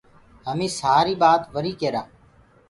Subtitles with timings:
[0.47, 2.01] همي سآري بآت وري ڪيرآ۔